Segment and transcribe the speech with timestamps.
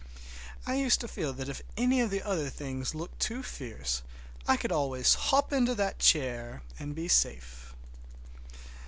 [0.65, 4.01] I used to feel that if any of the other things looked too fierce
[4.47, 7.75] I could always hop into that chair and be safe.